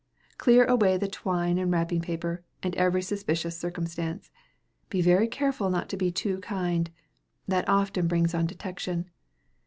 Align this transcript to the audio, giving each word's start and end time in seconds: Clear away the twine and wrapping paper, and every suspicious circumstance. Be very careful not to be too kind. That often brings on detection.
Clear 0.39 0.65
away 0.65 0.97
the 0.97 1.07
twine 1.07 1.59
and 1.59 1.71
wrapping 1.71 2.01
paper, 2.01 2.41
and 2.63 2.73
every 2.73 3.03
suspicious 3.03 3.55
circumstance. 3.55 4.31
Be 4.89 4.99
very 4.99 5.27
careful 5.27 5.69
not 5.69 5.89
to 5.89 5.95
be 5.97 6.11
too 6.11 6.39
kind. 6.39 6.89
That 7.47 7.69
often 7.69 8.07
brings 8.07 8.33
on 8.33 8.47
detection. 8.47 9.11